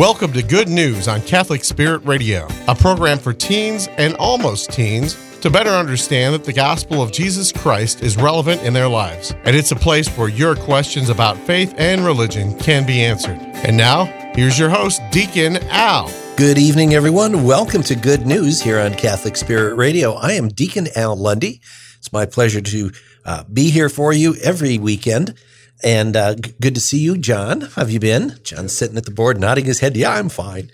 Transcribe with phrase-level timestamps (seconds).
[0.00, 5.14] Welcome to Good News on Catholic Spirit Radio, a program for teens and almost teens
[5.42, 9.34] to better understand that the gospel of Jesus Christ is relevant in their lives.
[9.44, 13.38] And it's a place where your questions about faith and religion can be answered.
[13.56, 16.10] And now, here's your host, Deacon Al.
[16.34, 17.44] Good evening, everyone.
[17.44, 20.14] Welcome to Good News here on Catholic Spirit Radio.
[20.14, 21.60] I am Deacon Al Lundy.
[21.98, 22.90] It's my pleasure to
[23.26, 25.34] uh, be here for you every weekend.
[25.82, 27.62] And uh, g- good to see you, John.
[27.62, 28.38] How have you been?
[28.42, 29.96] John's sitting at the board, nodding his head.
[29.96, 30.70] Yeah, I'm fine.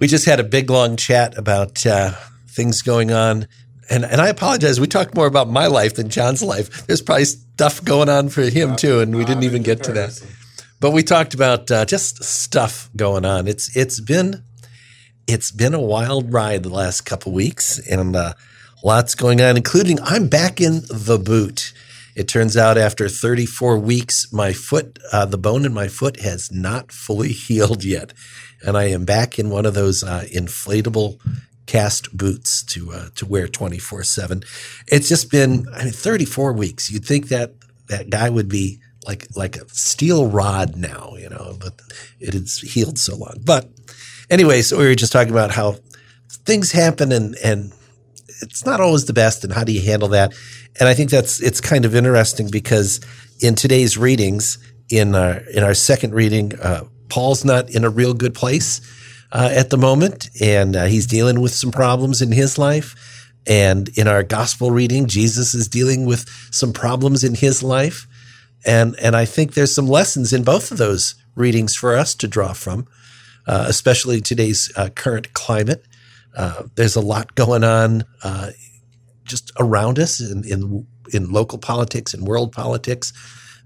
[0.00, 2.12] We just had a big, long chat about uh,
[2.48, 3.46] things going on.
[3.90, 4.80] And, and I apologize.
[4.80, 6.86] We talked more about my life than John's life.
[6.86, 10.24] There's probably stuff going on for him too, and we didn't even get to that.
[10.80, 13.46] But we talked about uh, just stuff going on.
[13.46, 14.42] It's it's been
[15.26, 18.34] it's been a wild ride the last couple weeks, and uh,
[18.82, 21.72] lots going on, including I'm back in the boot.
[22.14, 26.50] It turns out after 34 weeks, my foot, uh, the bone in my foot has
[26.52, 28.12] not fully healed yet.
[28.64, 31.18] And I am back in one of those uh, inflatable
[31.66, 34.42] cast boots to uh, to wear 24 7.
[34.88, 36.90] It's just been I mean 34 weeks.
[36.90, 37.54] You'd think that
[37.88, 41.80] that guy would be like like a steel rod now, you know, but
[42.20, 43.38] it has healed so long.
[43.44, 43.68] But
[44.30, 45.76] anyway, so we were just talking about how
[46.44, 47.72] things happen and and
[48.42, 50.34] it's not always the best and how do you handle that?
[50.78, 53.00] And i think that's it's kind of interesting because
[53.40, 54.58] in today's readings
[54.90, 58.80] in our in our second reading uh, paul's not in a real good place
[59.32, 62.94] uh, at the moment and uh, he's dealing with some problems in his life.
[63.46, 68.06] And in our gospel reading jesus is dealing with some problems in his life.
[68.64, 72.28] And and i think there's some lessons in both of those readings for us to
[72.28, 72.86] draw from
[73.46, 75.84] uh, especially today's uh, current climate
[76.36, 78.50] uh, there's a lot going on uh,
[79.24, 83.12] just around us in, in in local politics and world politics,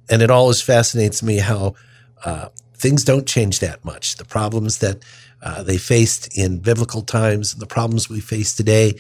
[0.09, 1.75] and it always fascinates me how
[2.25, 4.17] uh, things don't change that much.
[4.17, 5.05] The problems that
[5.43, 8.95] uh, they faced in biblical times and the problems we face today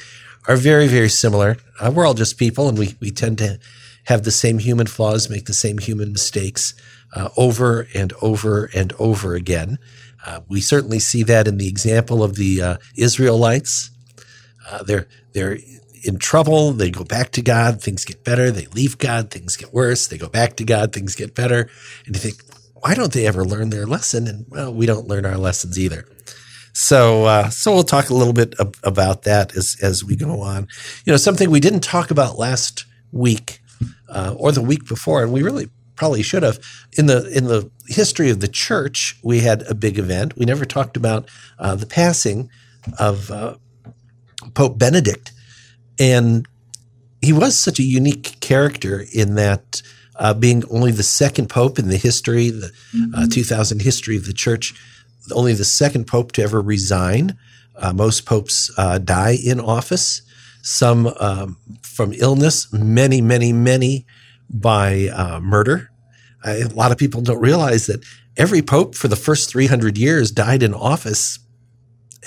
[0.46, 1.56] are very very similar.
[1.80, 3.58] Uh, we're all just people, and we we tend to
[4.04, 6.74] have the same human flaws, make the same human mistakes
[7.36, 9.78] over and over and over again.
[10.26, 13.90] Uh, we certainly see that in the example of the uh, Israelites.
[14.68, 15.58] Uh, they're they're
[16.04, 16.72] in trouble.
[16.72, 17.80] They go back to God.
[17.80, 18.50] Things get better.
[18.50, 19.30] They leave God.
[19.30, 20.08] Things get worse.
[20.08, 20.92] They go back to God.
[20.92, 21.70] Things get better.
[22.06, 22.42] And you think,
[22.74, 24.26] why don't they ever learn their lesson?
[24.26, 26.06] And well, we don't learn our lessons either.
[26.72, 30.42] So, uh, so we'll talk a little bit ab- about that as as we go
[30.42, 30.68] on.
[31.04, 33.60] You know, something we didn't talk about last week
[34.08, 36.58] uh, or the week before, and we really probably should have
[36.96, 39.18] in the in the history of the church.
[39.22, 40.36] We had a big event.
[40.36, 42.50] We never talked about uh, the passing
[42.98, 43.56] of uh,
[44.54, 45.32] Pope Benedict,
[45.98, 46.46] and
[47.20, 49.82] he was such a unique character in that.
[50.18, 52.72] Uh, being only the second pope in the history, the
[53.14, 54.72] uh, 2000 history of the church,
[55.30, 57.36] only the second pope to ever resign.
[57.76, 60.22] Uh, most popes uh, die in office,
[60.62, 64.06] some um, from illness, many, many, many
[64.50, 65.90] by uh, murder.
[66.44, 68.04] I, a lot of people don't realize that
[68.36, 71.38] every pope for the first 300 years died in office,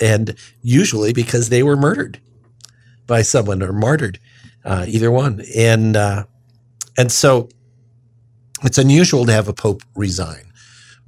[0.00, 2.20] and usually because they were murdered
[3.06, 4.18] by someone or martyred,
[4.64, 5.42] uh, either one.
[5.56, 6.24] And uh,
[6.96, 7.48] and so
[8.62, 10.52] it's unusual to have a pope resign,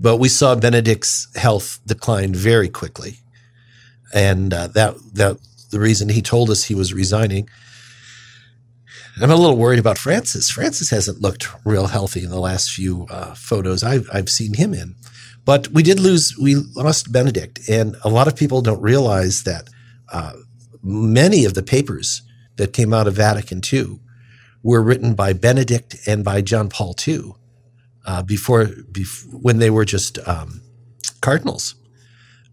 [0.01, 3.19] but we saw Benedict's health decline very quickly,
[4.12, 5.39] and uh, that that
[5.71, 7.49] the reason he told us he was resigning.
[9.21, 10.50] I'm a little worried about Francis.
[10.50, 14.73] Francis hasn't looked real healthy in the last few uh, photos I've, I've seen him
[14.73, 14.95] in.
[15.45, 17.61] But we did lose, we lost Benedict.
[17.69, 19.69] And a lot of people don't realize that
[20.11, 20.33] uh,
[20.83, 22.22] many of the papers
[22.56, 24.01] that came out of Vatican II
[24.62, 27.33] were written by Benedict and by John Paul II
[28.06, 30.62] uh, before, before, when they were just um,
[31.21, 31.75] cardinals.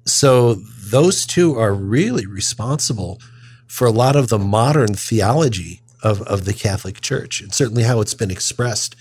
[0.06, 3.20] So those two are really responsible
[3.68, 8.02] for a lot of the modern theology of, of the Catholic Church, and certainly how
[8.02, 8.96] it's been expressed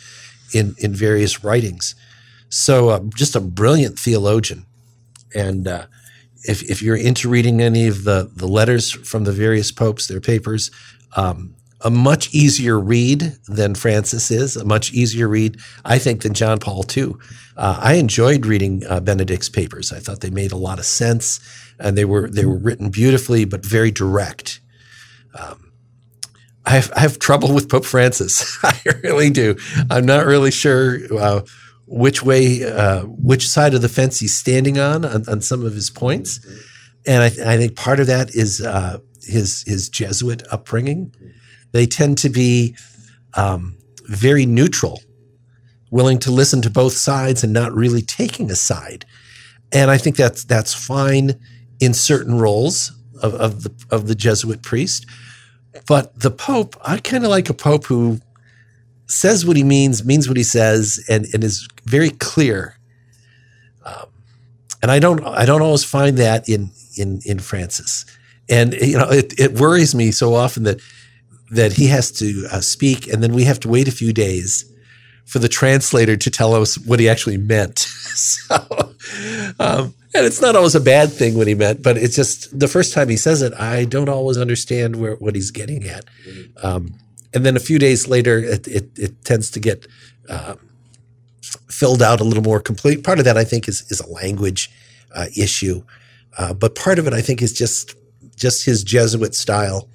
[0.52, 1.94] in, in various writings.
[2.48, 4.64] So, uh, just a brilliant theologian.
[5.34, 5.86] And uh,
[6.44, 10.20] if, if you're into reading any of the, the letters from the various popes, their
[10.20, 10.70] papers,
[11.16, 16.34] um, a much easier read than Francis is, a much easier read, I think, than
[16.34, 17.14] John Paul II.
[17.56, 19.92] Uh, I enjoyed reading uh, Benedict's papers.
[19.92, 21.40] I thought they made a lot of sense,
[21.78, 24.60] and they were they were written beautifully, but very direct.
[25.38, 25.67] Um,
[26.68, 28.58] I have, I have trouble with Pope Francis.
[28.62, 29.56] I really do.
[29.88, 31.40] I'm not really sure uh,
[31.86, 35.72] which way, uh, which side of the fence he's standing on on, on some of
[35.72, 36.38] his points,
[37.06, 41.14] and I, I think part of that is uh, his his Jesuit upbringing.
[41.72, 42.76] They tend to be
[43.32, 45.00] um, very neutral,
[45.90, 49.06] willing to listen to both sides and not really taking a side.
[49.72, 51.40] And I think that's that's fine
[51.80, 52.92] in certain roles
[53.22, 55.06] of, of the of the Jesuit priest.
[55.86, 58.20] But the Pope, I kind of like a Pope who
[59.06, 62.78] says what he means, means what he says, and, and is very clear.
[63.84, 64.06] Um,
[64.82, 68.04] and I don't I don't always find that in in in Francis.
[68.48, 70.80] And you know, it, it worries me so often that
[71.50, 74.70] that he has to uh, speak, and then we have to wait a few days
[75.24, 77.78] for the translator to tell us what he actually meant.
[77.78, 78.56] so,
[79.58, 82.68] um, and it's not always a bad thing what he meant, but it's just the
[82.68, 86.04] first time he says it, I don't always understand where what he's getting at.
[86.62, 86.94] Um,
[87.34, 89.86] and then a few days later, it, it, it tends to get
[90.28, 90.54] uh,
[91.68, 93.04] filled out a little more complete.
[93.04, 94.70] Part of that, I think, is is a language
[95.14, 95.82] uh, issue,
[96.38, 97.94] uh, but part of it, I think, is just
[98.34, 99.88] just his Jesuit style.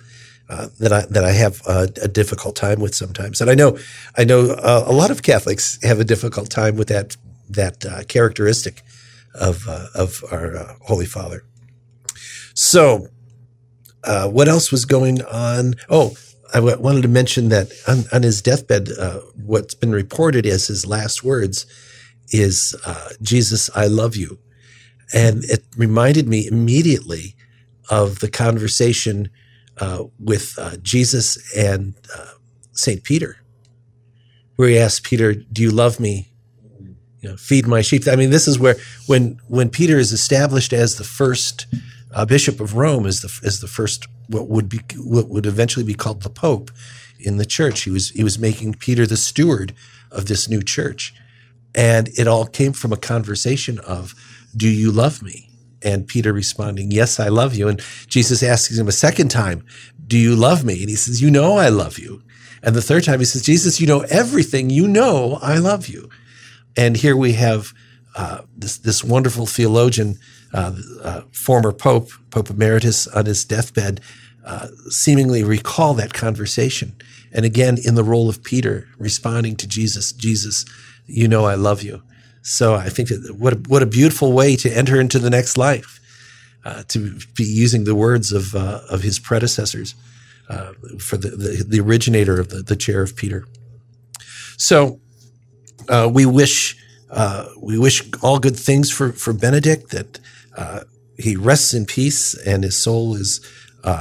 [0.50, 3.78] Uh, that I that I have a, a, difficult time with sometimes, and I know
[4.18, 7.16] I know uh, a lot of Catholics have a difficult time with that
[7.50, 8.84] that uh, characteristic
[9.36, 11.44] of uh, of our uh, Holy Father.
[12.54, 13.08] So,
[14.04, 15.76] uh, what else was going on?
[15.90, 16.16] Oh,
[16.54, 18.90] I w- wanted to mention that on, on his deathbed,
[19.36, 21.66] what's been reported as his last words
[22.30, 22.76] is
[23.22, 24.40] "Jesus, I love you,"
[25.14, 27.36] and it reminded me immediately
[27.90, 29.30] of the conversation
[29.80, 32.32] uh, with uh, Jesus and uh,
[32.74, 33.38] Saint Peter,
[34.56, 36.33] where he asked Peter, "Do you love me?
[37.24, 38.76] You know, feed my sheep." I mean, this is where
[39.08, 41.66] when when Peter is established as the first
[42.14, 45.86] uh, bishop of Rome, as the as the first what would be what would eventually
[45.86, 46.70] be called the Pope
[47.20, 47.82] in the church.
[47.82, 49.74] He was he was making Peter the steward
[50.12, 51.14] of this new church,
[51.74, 54.14] and it all came from a conversation of,
[54.56, 55.50] "Do you love me?"
[55.84, 57.68] And Peter responding, Yes, I love you.
[57.68, 59.66] And Jesus asks him a second time,
[60.08, 60.80] Do you love me?
[60.80, 62.22] And he says, You know I love you.
[62.62, 64.70] And the third time he says, Jesus, you know everything.
[64.70, 66.10] You know I love you.
[66.76, 67.74] And here we have
[68.16, 70.18] uh, this, this wonderful theologian,
[70.54, 74.02] uh, uh, former Pope, Pope Emeritus, on his deathbed,
[74.46, 76.96] uh, seemingly recall that conversation.
[77.32, 80.66] And again, in the role of Peter, responding to Jesus, Jesus,
[81.08, 82.04] you know I love you.
[82.42, 85.58] So I think that what a, what a beautiful way to enter into the next
[85.58, 86.00] life,
[86.66, 89.96] uh, to be using the words of uh, of his predecessors
[91.00, 93.46] for the, the, the originator of the, the chair of Peter.
[94.58, 95.00] So
[95.90, 96.78] uh, we wish
[97.10, 100.20] uh, we wish all good things for for Benedict that
[100.58, 100.82] uh,
[101.18, 103.40] he rests in peace and his soul is.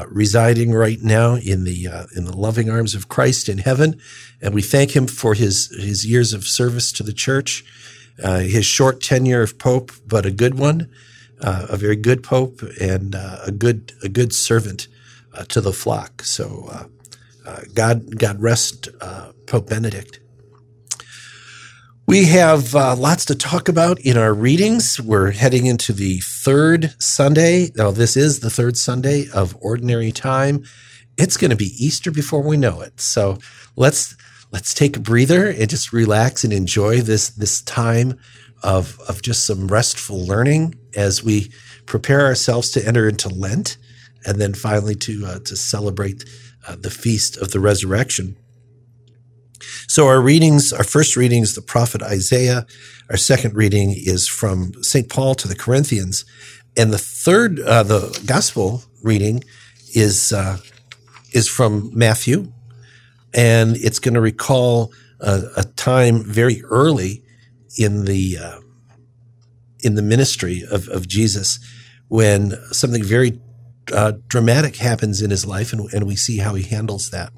[0.09, 4.01] residing right now in the in the loving arms of Christ in heaven,
[4.41, 7.65] and we thank him for his his years of service to the church,
[8.23, 10.89] uh, his short tenure of pope, but a good one,
[11.41, 14.89] uh, a very good pope, and uh, a good a good servant
[15.35, 16.23] uh, to the flock.
[16.23, 16.69] So
[17.45, 18.89] uh, God God rest
[19.47, 20.22] Pope Benedict.
[22.13, 25.01] We have uh, lots to talk about in our readings.
[25.01, 27.71] We're heading into the third Sunday.
[27.75, 30.63] Now, this is the third Sunday of Ordinary Time.
[31.17, 33.01] It's going to be Easter before we know it.
[33.01, 33.39] So
[33.77, 34.15] let's
[34.51, 38.19] let's take a breather and just relax and enjoy this this time
[38.63, 41.51] of of just some restful learning as we
[41.87, 43.79] prepare ourselves to enter into Lent
[44.27, 46.27] and then finally to uh, to celebrate
[46.69, 48.37] uh, the feast of the resurrection.
[49.89, 52.67] So our readings, our first reading is the prophet Isaiah.
[53.11, 55.09] Our second reading is from St.
[55.09, 56.25] Paul to the Corinthians.
[56.77, 59.45] And the third, uh, the gospel reading
[59.95, 60.59] is, uh,
[61.33, 62.53] is from Matthew
[63.35, 67.23] and it's going to recall a, a, time very early
[67.79, 68.61] in the uh,
[69.81, 71.59] in the ministry of, of Jesus
[72.09, 73.41] when something very
[73.93, 77.33] uh, dramatic happens in his life, and, and we see how he handles that.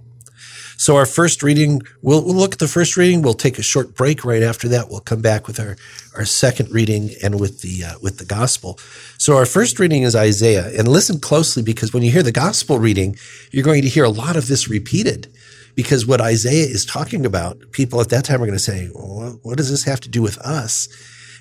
[0.77, 3.23] So our first reading, we'll, we'll, look at the first reading.
[3.23, 4.89] We'll take a short break right after that.
[4.91, 5.77] We'll come back with our,
[6.17, 8.79] our second reading and with the uh, with the gospel.
[9.19, 12.79] So our first reading is Isaiah, and listen closely because when you hear the gospel
[12.79, 13.17] reading,
[13.51, 15.33] you're going to hear a lot of this repeated
[15.75, 19.39] because what Isaiah is talking about, people at that time are going to say, well,
[19.43, 20.89] what does this have to do with us?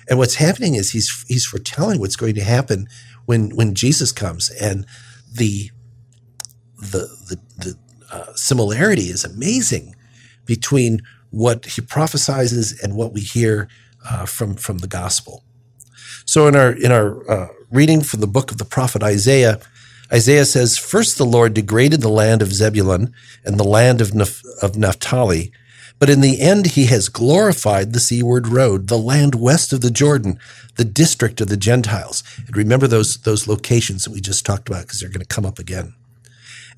[0.08, 2.88] And what's happening is he's, he's foretelling what's going to happen
[3.26, 4.50] when, when Jesus comes.
[4.50, 4.86] And
[5.32, 5.70] the,
[6.76, 7.78] the, the, the
[8.14, 9.96] uh, similarity is amazing
[10.46, 13.68] between what he prophesizes and what we hear
[14.08, 15.42] uh, from, from the gospel.
[16.24, 19.58] So in our, in our uh, reading from the book of the prophet Isaiah,
[20.12, 23.12] Isaiah says, First the Lord degraded the land of Zebulun
[23.44, 24.12] and the land of,
[24.62, 25.50] of Naphtali,
[25.98, 29.90] but in the end he has glorified the seaward road, the land west of the
[29.90, 30.38] Jordan,
[30.76, 32.22] the district of the Gentiles.
[32.46, 35.46] And remember those, those locations that we just talked about because they're going to come
[35.46, 35.94] up again.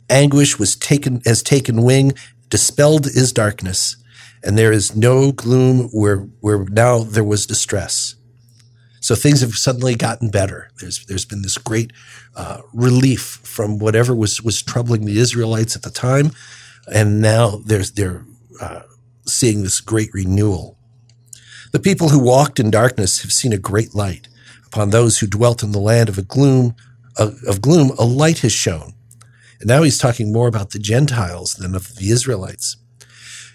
[0.08, 2.12] Anguish was taken, has taken wing,
[2.48, 3.96] dispelled is darkness,
[4.42, 8.14] and there is no gloom where, where now there was distress.
[9.00, 10.68] So things have suddenly gotten better.
[10.80, 11.92] There's there's been this great
[12.34, 16.32] uh, relief from whatever was was troubling the Israelites at the time,
[16.92, 18.25] and now there's they're
[18.60, 18.82] uh,
[19.25, 20.76] seeing this great renewal.
[21.72, 24.28] The people who walked in darkness have seen a great light.
[24.66, 26.75] Upon those who dwelt in the land of a gloom
[27.16, 28.94] of, of gloom, a light has shone.
[29.60, 32.76] And now he's talking more about the Gentiles than of the Israelites.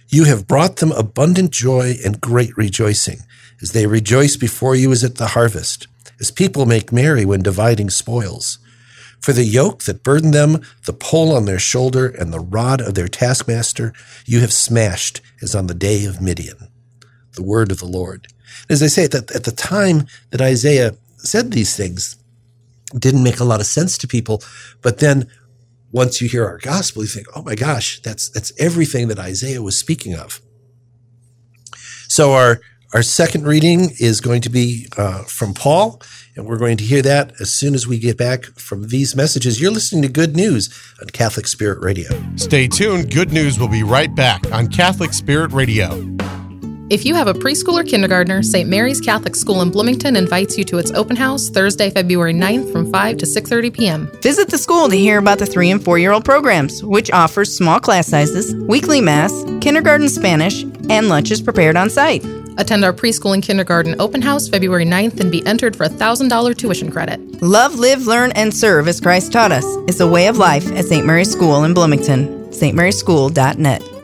[0.10, 3.20] You have brought them abundant joy and great rejoicing,
[3.62, 5.88] as they rejoice before you as at the harvest,
[6.20, 8.60] as people make merry when dividing spoils.
[9.22, 12.96] For the yoke that burdened them, the pole on their shoulder, and the rod of
[12.96, 13.93] their taskmaster,
[14.25, 16.70] you have smashed as on the day of Midian.
[17.34, 18.27] The word of the Lord.
[18.70, 22.17] As I say, at the, at the time that Isaiah said these things,
[22.98, 24.41] didn't make a lot of sense to people.
[24.81, 25.27] But then
[25.91, 29.62] once you hear our gospel, you think, oh my gosh, that's, that's everything that Isaiah
[29.62, 30.41] was speaking of.
[32.07, 32.60] So our,
[32.93, 36.01] our second reading is going to be uh, from Paul,
[36.36, 39.62] and we're going to hear that as soon as we get back from these messages.
[39.62, 40.69] You're listening to Good News
[41.01, 42.10] on Catholic Spirit Radio.
[42.36, 43.13] Stay tuned.
[43.13, 46.17] Good News will be right back on Catholic Spirit Radio.
[46.91, 48.67] If you have a preschool or kindergartner, St.
[48.67, 52.91] Mary's Catholic School in Bloomington invites you to its open house Thursday, February 9th from
[52.91, 54.12] 5 to 6:30 p.m.
[54.21, 58.07] Visit the school to hear about the 3 and 4-year-old programs, which offers small class
[58.07, 59.31] sizes, weekly mass,
[59.62, 62.25] kindergarten Spanish, and lunches prepared on site.
[62.57, 66.57] Attend our preschool and kindergarten open house February 9th and be entered for a $1,000
[66.57, 67.21] tuition credit.
[67.41, 70.83] Love, live, learn, and serve as Christ taught us is a way of life at
[70.83, 71.05] St.
[71.05, 72.27] Mary's School in Bloomington.
[72.50, 74.00] stmaryschool.net.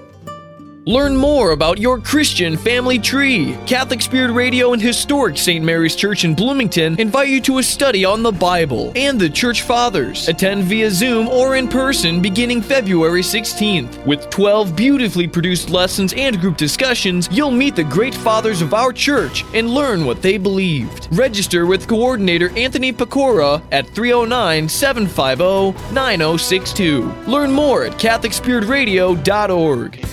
[0.87, 3.57] Learn more about your Christian family tree.
[3.65, 5.63] Catholic Spirit Radio and historic St.
[5.63, 9.63] Mary's Church in Bloomington invite you to a study on the Bible and the Church
[9.63, 10.29] Fathers.
[10.29, 14.05] Attend via Zoom or in person beginning February 16th.
[14.05, 18.93] With 12 beautifully produced lessons and group discussions, you'll meet the great fathers of our
[18.93, 21.09] church and learn what they believed.
[21.11, 27.13] Register with coordinator Anthony Pecora at 309 750 9062.
[27.27, 30.07] Learn more at CatholicSpiritRadio.org.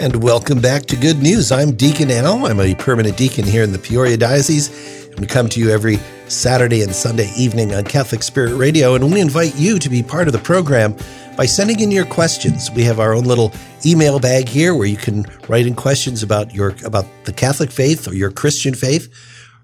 [0.00, 1.52] And welcome back to Good News.
[1.52, 2.46] I'm Deacon Al.
[2.46, 5.06] I'm a permanent deacon here in the Peoria Diocese.
[5.10, 8.94] And we come to you every Saturday and Sunday evening on Catholic Spirit Radio.
[8.94, 10.96] And we invite you to be part of the program
[11.36, 12.70] by sending in your questions.
[12.70, 13.52] We have our own little
[13.84, 18.08] email bag here where you can write in questions about your about the Catholic faith
[18.08, 19.12] or your Christian faith.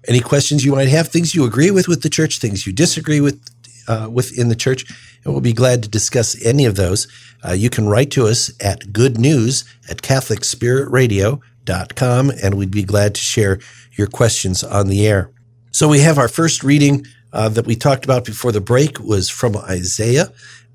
[0.07, 3.21] Any questions you might have, things you agree with with the church, things you disagree
[3.21, 3.43] with
[3.87, 4.83] uh, within the church,
[5.23, 7.07] and we'll be glad to discuss any of those.
[7.47, 13.15] Uh, you can write to us at good news at catholicspiritradio.com, and we'd be glad
[13.15, 13.59] to share
[13.93, 15.31] your questions on the air.
[15.71, 19.29] So we have our first reading uh, that we talked about before the break was
[19.29, 20.31] from Isaiah,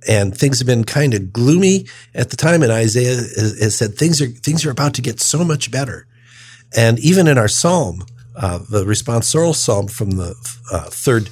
[0.08, 2.62] and things have been kind of gloomy at the time.
[2.62, 6.06] And Isaiah has, has said things are things are about to get so much better.
[6.76, 8.04] And even in our psalm,
[8.36, 10.34] uh, the responsorial psalm from the
[10.72, 11.30] uh, third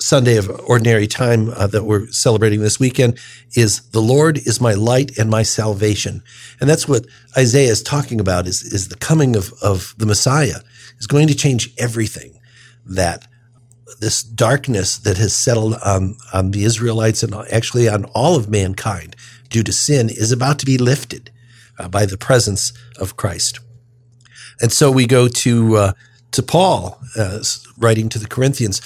[0.00, 3.18] Sunday of ordinary time uh, that we're celebrating this weekend
[3.56, 6.22] is the Lord is my light and my salvation.
[6.60, 10.60] And that's what Isaiah is talking about is, is the coming of, of the Messiah
[10.98, 12.38] is going to change everything
[12.86, 13.26] that
[14.00, 19.16] this darkness that has settled on, on the Israelites and actually on all of mankind
[19.48, 21.32] due to sin is about to be lifted
[21.78, 23.58] uh, by the presence of Christ.
[24.60, 25.92] And so we go to, uh,
[26.32, 27.40] to Paul, uh,
[27.78, 28.80] writing to the Corinthians,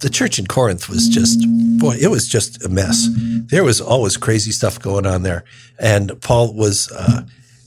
[0.00, 1.40] the church in Corinth was just,
[1.78, 3.08] boy, it was just a mess.
[3.50, 5.44] There was always crazy stuff going on there.
[5.78, 7.22] And Paul was, uh,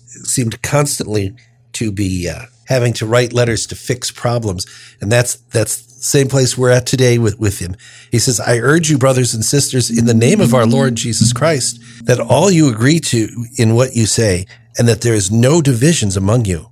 [0.06, 1.36] seemed constantly
[1.74, 4.66] to be uh, having to write letters to fix problems.
[5.00, 7.76] And that's, that's same place we're at today with, with him.
[8.12, 11.34] He says, I urge you, brothers and sisters, in the name of our Lord Jesus
[11.34, 14.46] Christ, that all you agree to in what you say,
[14.78, 16.70] and that there is no divisions among you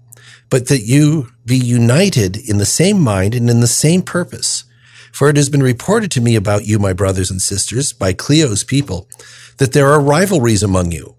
[0.53, 4.65] but that you be united in the same mind and in the same purpose.
[5.11, 8.63] For it has been reported to me about you, my brothers and sisters, by Chloe's
[8.63, 9.09] people,
[9.57, 11.15] that there are rivalries among you.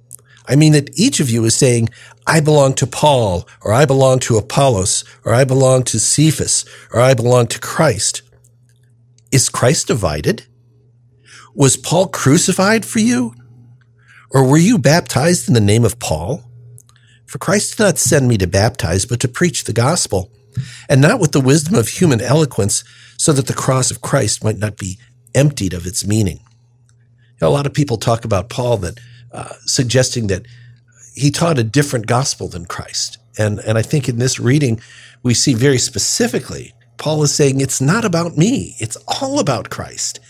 [0.46, 1.88] I mean that each of you is saying,
[2.28, 7.00] I belong to Paul, or I belong to Apollos, or I belong to Cephas, or
[7.00, 8.22] I belong to Christ.
[9.32, 10.46] Is Christ divided?
[11.56, 13.34] Was Paul crucified for you?
[14.30, 16.44] Or were you baptized in the name of Paul?
[17.26, 20.30] For Christ did not send me to baptize, but to preach the gospel,
[20.88, 22.84] and not with the wisdom of human eloquence,
[23.16, 24.98] so that the cross of Christ might not be
[25.34, 26.38] emptied of its meaning.
[26.38, 29.00] You know, a lot of people talk about Paul that
[29.32, 30.46] uh, suggesting that
[31.14, 33.18] he taught a different gospel than Christ.
[33.38, 34.80] And, and I think in this reading,
[35.22, 38.76] we see very specifically, Paul is saying, it's not about me.
[38.78, 40.20] It's all about Christ.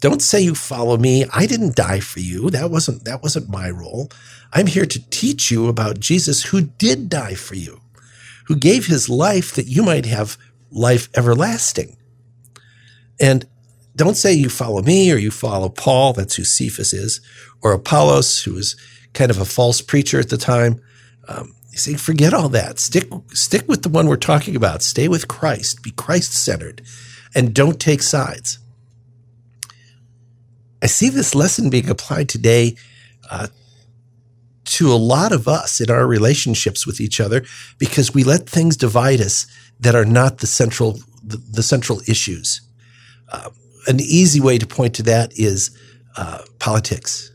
[0.00, 1.24] Don't say you follow me.
[1.32, 2.50] I didn't die for you.
[2.50, 4.10] That wasn't, that wasn't my role.
[4.52, 7.80] I'm here to teach you about Jesus who did die for you,
[8.46, 10.36] who gave his life that you might have
[10.70, 11.96] life everlasting.
[13.20, 13.46] And
[13.96, 17.20] don't say you follow me or you follow Paul, that's who Cephas is,
[17.62, 18.76] or Apollos, who was
[19.14, 20.80] kind of a false preacher at the time.
[21.28, 22.78] Um, you say, forget all that.
[22.78, 24.82] Stick, stick with the one we're talking about.
[24.82, 25.82] Stay with Christ.
[25.82, 26.82] Be Christ centered
[27.34, 28.58] and don't take sides.
[30.82, 32.74] I see this lesson being applied today
[33.30, 33.48] uh,
[34.64, 37.44] to a lot of us in our relationships with each other
[37.78, 39.46] because we let things divide us
[39.80, 42.60] that are not the central the, the central issues.
[43.30, 43.50] Uh,
[43.86, 45.76] an easy way to point to that is
[46.16, 47.30] uh, politics.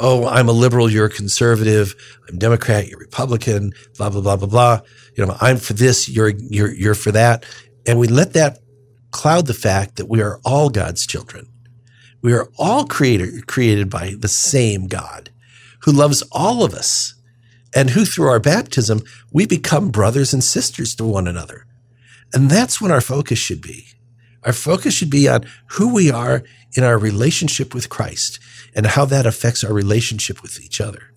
[0.00, 1.94] Oh, I'm a liberal, you're a conservative.
[2.28, 3.72] I'm Democrat, you're Republican.
[3.96, 4.80] Blah blah blah blah blah.
[5.16, 7.44] You know, I'm for this, you're you're you're for that,
[7.86, 8.58] and we let that
[9.10, 11.46] cloud the fact that we are all God's children.
[12.22, 15.30] We are all created created by the same God
[15.82, 17.14] who loves all of us
[17.74, 21.66] and who through our baptism we become brothers and sisters to one another.
[22.32, 23.86] And that's what our focus should be.
[24.44, 26.42] Our focus should be on who we are
[26.74, 28.38] in our relationship with Christ
[28.74, 31.12] and how that affects our relationship with each other.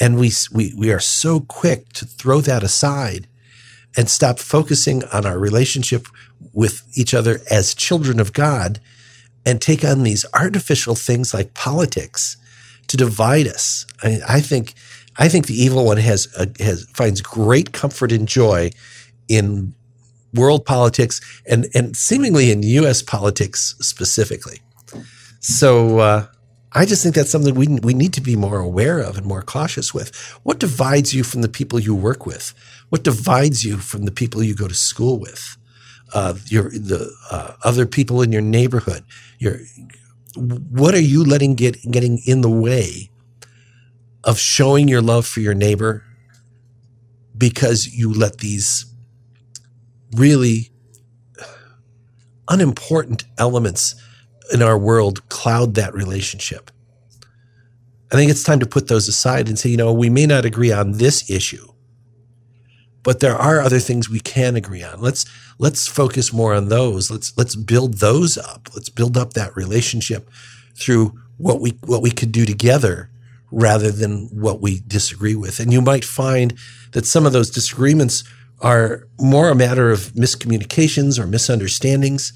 [0.00, 3.28] And we, we, we are so quick to throw that aside
[3.96, 6.06] and stop focusing on our relationship
[6.52, 8.80] with each other as children of God
[9.46, 12.36] and take on these artificial things like politics
[12.88, 13.86] to divide us.
[14.02, 14.74] I, I think,
[15.16, 18.70] I think the evil one has, a, has, finds great comfort and joy
[19.28, 19.74] in
[20.34, 23.02] world politics and, and seemingly in U.S.
[23.02, 24.60] politics specifically.
[25.40, 26.26] So, uh,
[26.76, 29.42] I just think that's something we, we need to be more aware of and more
[29.42, 30.14] cautious with.
[30.42, 32.52] What divides you from the people you work with?
[32.88, 35.56] What divides you from the people you go to school with?
[36.12, 39.04] Uh, your the uh, other people in your neighborhood.
[39.38, 39.58] Your
[40.36, 43.10] what are you letting get getting in the way
[44.24, 46.02] of showing your love for your neighbor
[47.36, 48.86] because you let these
[50.16, 50.70] really
[52.48, 53.94] unimportant elements
[54.52, 56.70] in our world cloud that relationship.
[58.12, 60.44] I think it's time to put those aside and say, you know, we may not
[60.44, 61.66] agree on this issue,
[63.04, 65.00] but there are other things we can agree on.
[65.00, 65.24] Let's
[65.58, 67.10] let's focus more on those.
[67.10, 68.68] Let's let's build those up.
[68.74, 70.28] Let's build up that relationship
[70.74, 73.10] through what we what we could do together
[73.52, 75.60] rather than what we disagree with.
[75.60, 76.54] And you might find
[76.90, 78.24] that some of those disagreements
[78.60, 82.32] are more a matter of miscommunications or misunderstandings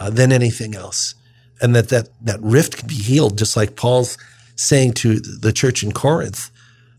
[0.00, 1.14] uh, than anything else
[1.62, 4.18] and that, that that rift can be healed, just like Paul's
[4.56, 6.50] saying to the church in Corinth.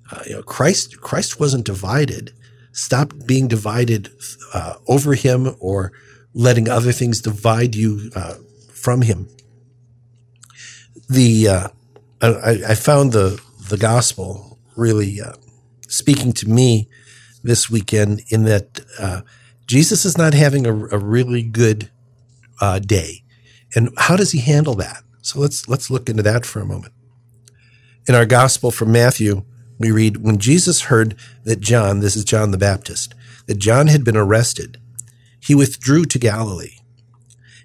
[0.10, 2.32] Uh, you know, Christ Christ wasn't divided.
[2.74, 4.12] Stop being divided
[4.54, 5.94] uh, over him or
[6.34, 8.36] letting other things divide you uh,
[8.74, 9.30] from him.
[11.08, 11.68] The uh,
[12.22, 15.34] I, I, found the the gospel really uh,
[15.88, 16.90] speaking to me
[17.44, 19.22] this weekend in that uh,
[19.68, 21.90] Jesus is not having a, a really good
[22.86, 23.24] day
[23.76, 25.04] and how does he handle that?
[25.22, 26.94] So let's let's look into that for a moment.
[28.08, 29.44] In our gospel from Matthew,
[29.80, 33.14] we read when Jesus heard that John, this is John the Baptist,
[33.48, 34.80] that John had been arrested,
[35.40, 36.78] he withdrew to Galilee.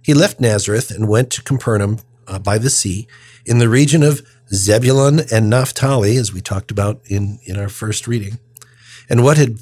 [0.03, 3.07] He left Nazareth and went to Capernaum uh, by the sea
[3.45, 8.07] in the region of Zebulun and Naphtali, as we talked about in, in our first
[8.07, 8.39] reading.
[9.09, 9.59] And what had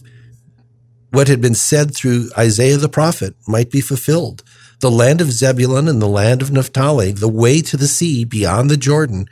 [1.11, 4.42] what had been said through Isaiah the prophet might be fulfilled
[4.80, 8.70] the land of Zebulun and the land of Naphtali, the way to the sea beyond
[8.70, 9.26] the Jordan,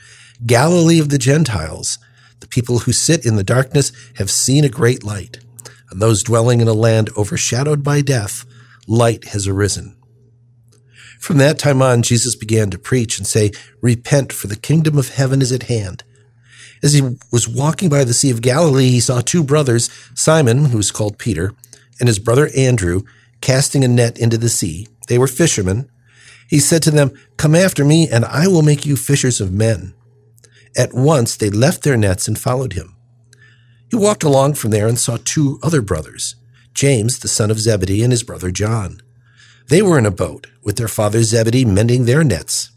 [0.47, 1.99] Galilee of the Gentiles.
[2.45, 5.39] The people who sit in the darkness have seen a great light,
[5.91, 8.45] and those dwelling in a land overshadowed by death,
[8.87, 9.97] light has arisen.
[11.19, 15.15] From that time on, Jesus began to preach and say, Repent, for the kingdom of
[15.15, 16.05] heaven is at hand.
[16.83, 20.77] As he was walking by the Sea of Galilee, he saw two brothers, Simon, who
[20.77, 21.55] was called Peter,
[21.99, 23.05] and his brother Andrew,
[23.41, 25.89] casting a net into the sea they were fishermen.
[26.51, 29.95] He said to them, Come after me, and I will make you fishers of men.
[30.77, 32.97] At once they left their nets and followed him.
[33.91, 36.35] He walked along from there and saw two other brothers,
[36.73, 39.01] James, the son of Zebedee, and his brother John.
[39.69, 42.71] They were in a boat with their father Zebedee mending their nets.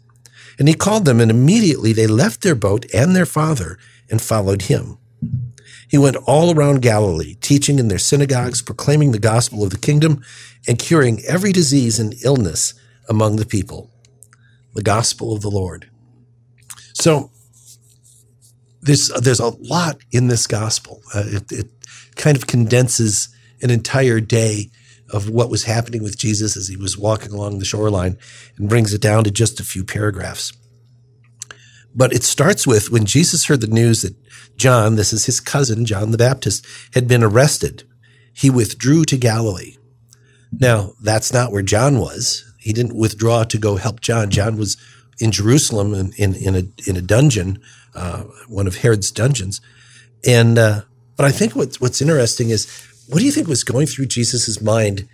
[0.58, 3.78] And he called them, and immediately they left their boat and their father
[4.10, 4.98] and followed him.
[5.88, 10.22] He went all around Galilee, teaching in their synagogues, proclaiming the gospel of the kingdom,
[10.66, 12.74] and curing every disease and illness
[13.08, 13.90] among the people.
[14.74, 15.90] The gospel of the Lord.
[16.92, 17.30] So
[18.88, 21.02] there's there's a lot in this gospel.
[21.14, 21.66] Uh, it, it
[22.16, 23.28] kind of condenses
[23.62, 24.70] an entire day
[25.10, 28.18] of what was happening with Jesus as he was walking along the shoreline
[28.56, 30.52] and brings it down to just a few paragraphs.
[31.94, 34.14] But it starts with when Jesus heard the news that
[34.56, 37.84] John, this is his cousin, John the Baptist, had been arrested.
[38.32, 39.76] He withdrew to Galilee.
[40.52, 42.44] Now, that's not where John was.
[42.58, 44.30] He didn't withdraw to go help John.
[44.30, 44.76] John was
[45.18, 47.60] in Jerusalem in, in, in a, in a dungeon,
[47.94, 49.60] uh, one of Herod's dungeons.
[50.26, 50.82] And, uh,
[51.16, 52.66] but I think what's, what's interesting is
[53.08, 55.08] what do you think was going through Jesus' mind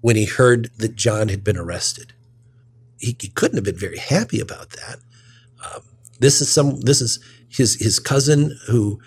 [0.00, 2.12] when he heard that John had been arrested?
[2.98, 4.98] He, he couldn't have been very happy about that.
[5.64, 5.82] Um,
[6.18, 9.00] this is some, this is his, his cousin who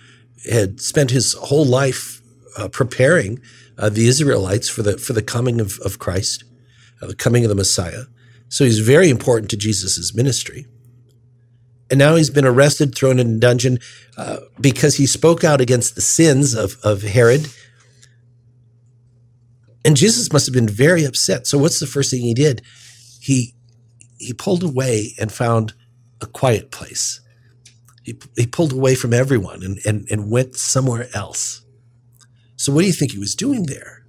[0.50, 2.22] had spent his whole life
[2.58, 3.40] uh, preparing
[3.78, 6.44] uh, the Israelites for the for the coming of, of Christ,
[7.02, 8.04] uh, the coming of the Messiah.
[8.50, 10.68] So he's very important to Jesus' ministry.
[11.90, 13.80] And now he's been arrested, thrown in a dungeon
[14.18, 17.48] uh, because he spoke out against the sins of, of Herod.
[19.86, 21.46] And Jesus must have been very upset.
[21.46, 22.62] So what's the first thing he did?
[23.20, 23.54] He
[24.18, 25.74] he pulled away and found
[26.22, 27.20] a quiet place.
[28.04, 31.64] He, he pulled away from everyone and, and, and went somewhere else.
[32.56, 34.06] So what do you think he was doing there?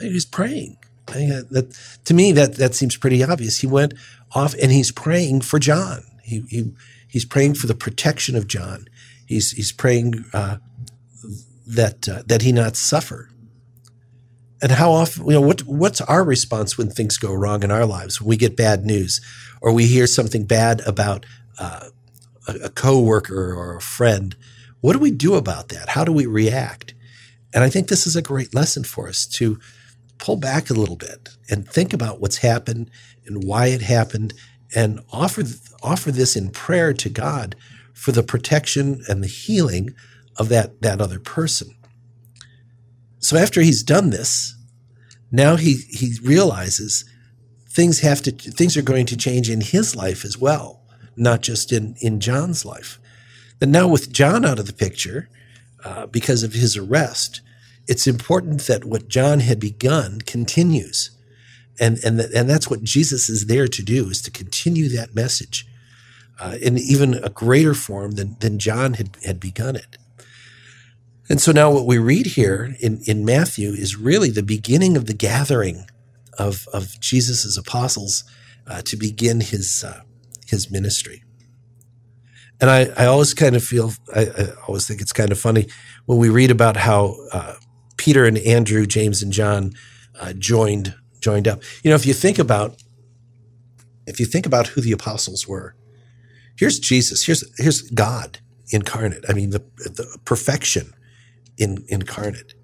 [0.00, 0.76] He was praying.
[1.08, 3.58] I think that, that, to me that that seems pretty obvious.
[3.58, 3.94] He went
[4.34, 6.02] off and he's praying for John.
[6.28, 6.72] He, he
[7.08, 8.86] he's praying for the protection of John.
[9.26, 10.58] He's he's praying uh,
[11.66, 13.30] that uh, that he not suffer.
[14.60, 17.86] And how often you know what what's our response when things go wrong in our
[17.86, 18.20] lives?
[18.20, 19.20] When we get bad news,
[19.60, 21.26] or we hear something bad about
[21.58, 21.88] uh,
[22.46, 24.36] a, a coworker or a friend.
[24.80, 25.90] What do we do about that?
[25.90, 26.94] How do we react?
[27.52, 29.58] And I think this is a great lesson for us to
[30.18, 32.90] pull back a little bit and think about what's happened
[33.26, 34.34] and why it happened
[34.74, 35.42] and offer,
[35.82, 37.56] offer this in prayer to God
[37.92, 39.90] for the protection and the healing
[40.36, 41.74] of that, that other person.
[43.18, 44.54] So after he's done this,
[45.30, 47.04] now he, he realizes
[47.68, 50.82] things have to, things are going to change in his life as well,
[51.16, 53.00] not just in, in John's life.
[53.60, 55.28] And now with John out of the picture,
[55.84, 57.40] uh, because of his arrest,
[57.86, 61.10] it's important that what John had begun continues.
[61.80, 65.66] And, and, and that's what Jesus is there to do, is to continue that message
[66.40, 69.96] uh, in even a greater form than, than John had, had begun it.
[71.28, 75.06] And so now what we read here in, in Matthew is really the beginning of
[75.06, 75.86] the gathering
[76.38, 78.24] of, of Jesus' apostles
[78.66, 80.02] uh, to begin his, uh,
[80.46, 81.22] his ministry.
[82.60, 85.68] And I, I always kind of feel, I, I, always think it's kind of funny
[86.06, 87.54] when we read about how uh,
[87.96, 89.72] Peter and Andrew, James and John
[90.18, 91.62] uh, joined joined up.
[91.82, 92.82] You know, if you think about
[94.06, 95.76] if you think about who the apostles were,
[96.56, 98.38] here's Jesus, here's here's God
[98.70, 99.24] incarnate.
[99.28, 100.92] I mean, the the perfection
[101.56, 102.54] in, incarnate.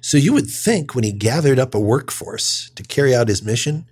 [0.00, 3.86] So you would think when he gathered up a workforce to carry out his mission,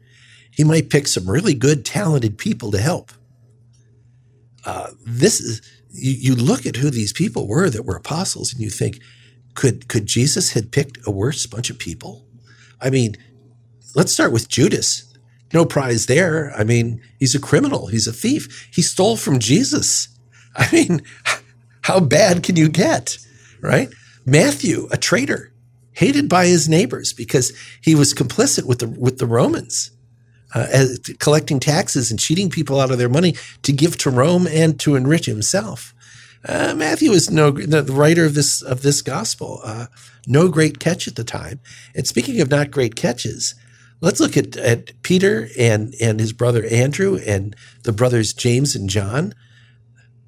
[0.51, 3.12] he might pick some really good, talented people to help.
[4.66, 8.61] Uh, this is you, you look at who these people were that were apostles, and
[8.61, 8.99] you think,
[9.55, 12.27] could could Jesus had picked a worse bunch of people?
[12.81, 13.16] I mean,
[13.94, 15.07] let's start with Judas.
[15.53, 16.53] No prize there.
[16.57, 17.88] I mean, he's a criminal.
[17.88, 18.68] He's a thief.
[18.72, 20.09] He stole from Jesus.
[20.57, 21.03] I mean,
[21.83, 23.18] how bad can you get?
[23.61, 23.88] Right?
[24.24, 25.53] Matthew, a traitor,
[25.92, 29.90] hated by his neighbors because he was complicit with the with the Romans
[30.55, 34.46] uh, as, collecting taxes and cheating people out of their money to give to Rome
[34.46, 35.94] and to enrich himself.
[36.46, 39.61] Uh, Matthew is no the writer of this of this gospel.
[39.62, 39.87] Uh,
[40.26, 41.61] no great catch at the time.
[41.94, 43.55] And speaking of not great catches,
[44.01, 48.89] let's look at, at Peter and and his brother Andrew and the brothers James and
[48.89, 49.35] John.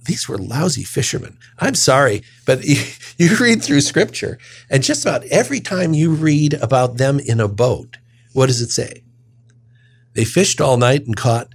[0.05, 1.39] These were lousy fishermen.
[1.59, 2.83] I'm sorry, but you,
[3.19, 7.49] you read through scripture, and just about every time you read about them in a
[7.49, 7.99] boat,
[8.33, 9.05] what does it say?
[10.15, 11.49] They fished all night and caught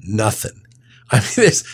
[0.00, 0.62] nothing.
[1.10, 1.64] I mean, there's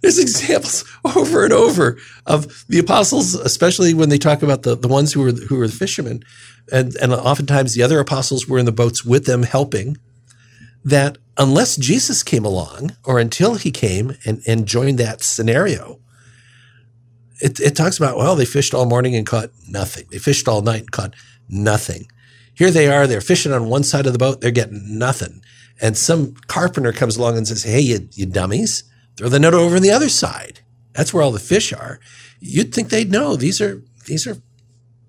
[0.00, 0.84] there's examples
[1.16, 5.20] over and over of the apostles, especially when they talk about the, the ones who
[5.20, 6.22] were who were the fishermen,
[6.72, 9.96] and and oftentimes the other apostles were in the boats with them helping.
[10.84, 15.98] That unless Jesus came along, or until he came and, and joined that scenario,
[17.40, 20.06] it, it talks about well they fished all morning and caught nothing.
[20.10, 21.14] They fished all night and caught
[21.48, 22.06] nothing.
[22.54, 25.42] Here they are, they're fishing on one side of the boat, they're getting nothing.
[25.80, 28.84] And some carpenter comes along and says, Hey, you, you dummies,
[29.16, 30.60] throw the net over on the other side.
[30.92, 31.98] That's where all the fish are.
[32.40, 33.34] You'd think they'd know.
[33.36, 34.36] These are, these are,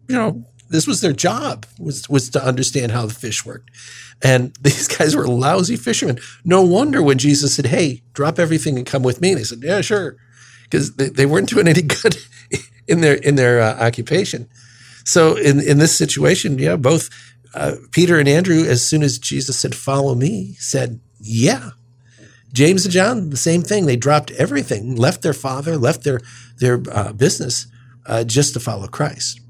[0.07, 0.43] you know,
[0.75, 3.71] this was their job was, was to understand how the fish worked.
[4.21, 6.19] And these guys were lousy fishermen.
[6.43, 9.33] No wonder when Jesus said, Hey, drop everything and come with me.
[9.33, 10.17] They said, Yeah, sure.
[10.63, 12.17] Because they, they weren't doing any good
[12.87, 14.49] in their, in their uh, occupation.
[15.05, 17.09] So in, in this situation, yeah, both
[17.53, 21.71] uh, Peter and Andrew, as soon as Jesus said, Follow me, said, Yeah.
[22.51, 23.85] James and John, the same thing.
[23.85, 26.21] They dropped everything, left their father, left their,
[26.59, 27.67] their uh, business
[28.05, 29.41] uh, just to follow Christ.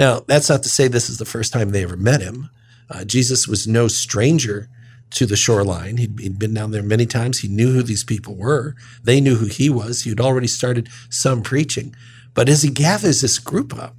[0.00, 2.48] Now, that's not to say this is the first time they ever met him.
[2.88, 4.70] Uh, Jesus was no stranger
[5.10, 5.98] to the shoreline.
[5.98, 7.40] He'd, he'd, been down there many times.
[7.40, 8.74] He knew who these people were.
[9.04, 10.02] They knew who he was.
[10.02, 11.94] He had already started some preaching.
[12.32, 13.94] But as he gathers this group up,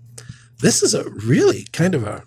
[0.59, 2.23] this is a really kind of a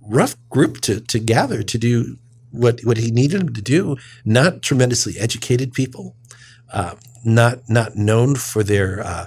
[0.00, 2.16] rough group to, to gather to do
[2.50, 3.98] what, what he needed them to do.
[4.24, 6.16] Not tremendously educated people,
[6.72, 6.94] uh,
[7.26, 9.26] not, not known for their uh,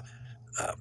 [0.60, 0.74] uh,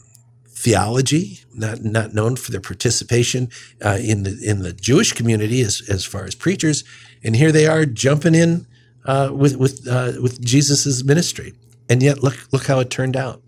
[0.49, 3.49] theology, not, not known for their participation
[3.85, 6.85] uh, in, the, in the Jewish community as, as far as preachers.
[7.25, 8.67] And here they are jumping in
[9.05, 11.55] uh, with, with, uh, with Jesus' ministry.
[11.89, 13.43] And yet, look, look how it turned out.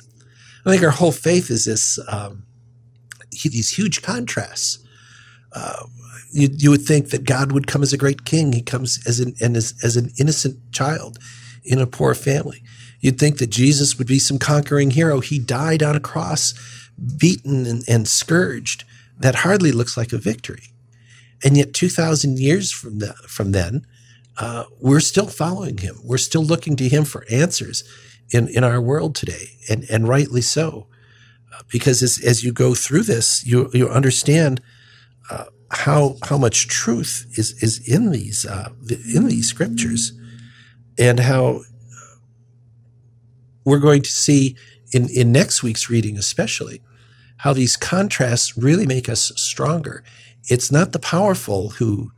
[0.66, 2.44] I think our whole faith is this um,
[3.30, 4.78] these huge contrasts.
[5.52, 5.84] Uh,
[6.32, 8.52] you, you would think that God would come as a great king.
[8.52, 11.18] He comes as an and as, as an innocent child
[11.64, 12.62] in a poor family.
[13.00, 15.20] You'd think that Jesus would be some conquering hero.
[15.20, 16.54] He died on a cross,
[17.16, 18.85] beaten and, and scourged.
[19.18, 20.72] That hardly looks like a victory.
[21.42, 23.87] And yet, 2,000 years from, the, from then,
[24.38, 25.96] uh, we're still following him.
[26.02, 27.85] We're still looking to him for answers
[28.30, 30.88] in, in our world today, and, and rightly so.
[31.54, 34.61] Uh, because as, as you go through this, you, you understand
[35.30, 38.70] uh, how, how much truth is, is in these, uh,
[39.14, 40.12] in these scriptures,
[40.98, 41.61] and how
[43.64, 44.57] we're going to see
[44.94, 46.80] in, in next week's reading, especially,
[47.38, 50.04] how these contrasts really make us stronger.
[50.48, 52.12] It's not the powerful who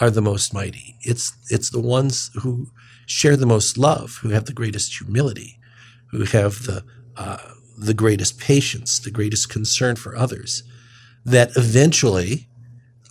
[0.00, 0.96] are the most mighty.
[1.02, 2.68] It's it's the ones who
[3.06, 5.58] share the most love, who have the greatest humility,
[6.10, 6.84] who have the
[7.16, 7.36] uh,
[7.76, 10.62] the greatest patience, the greatest concern for others,
[11.26, 12.48] that eventually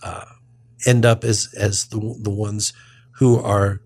[0.02, 0.24] uh,
[0.84, 2.72] end up as as the the ones
[3.18, 3.80] who are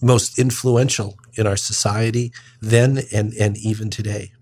[0.00, 4.32] most influential in our society then and and even today.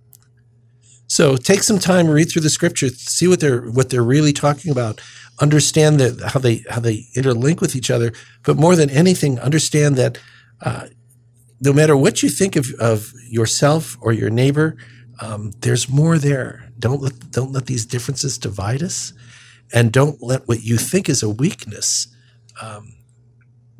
[1.06, 4.70] So take some time, read through the scripture, see what they're what they're really talking
[4.72, 5.00] about,
[5.40, 8.12] understand that how they how they interlink with each other.
[8.42, 10.18] But more than anything, understand that
[10.60, 10.88] uh,
[11.60, 14.76] no matter what you think of, of yourself or your neighbor,
[15.20, 16.70] um, there's more there.
[16.78, 19.12] Don't let don't let these differences divide us,
[19.72, 22.08] and don't let what you think is a weakness.
[22.60, 22.94] Um,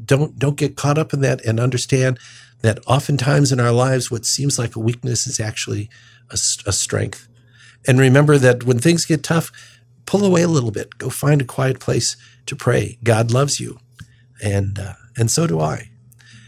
[0.05, 2.19] don't don't get caught up in that, and understand
[2.65, 5.91] that oftentimes in our lives, what seems like a weakness is actually
[6.31, 7.29] a, a strength.
[7.87, 9.53] And remember that when things get tough,
[10.07, 10.97] pull away a little bit.
[10.97, 12.97] Go find a quiet place to pray.
[13.05, 13.81] God loves you,
[14.43, 15.91] and uh, and so do I.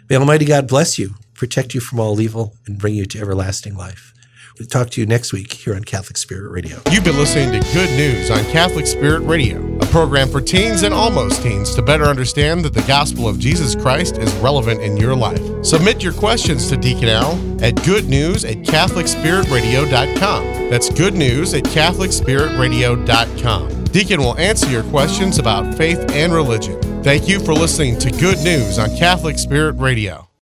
[0.09, 3.77] May Almighty God bless you, protect you from all evil, and bring you to everlasting
[3.77, 4.15] life.
[4.59, 6.81] We'll talk to you next week here on Catholic Spirit Radio.
[6.91, 9.61] You've been listening to Good News on Catholic Spirit Radio,
[9.97, 14.19] program for teens and almost teens to better understand that the gospel of Jesus Christ
[14.19, 15.41] is relevant in your life.
[15.65, 17.33] Submit your questions to Deacon Al
[17.65, 20.45] at goodnews at catholicspiritradio.com.
[20.69, 23.85] That's good news at catholicspiritradio.com.
[23.85, 26.79] Deacon will answer your questions about faith and religion.
[27.03, 30.26] Thank you for listening to Good News on Catholic Spirit Radio.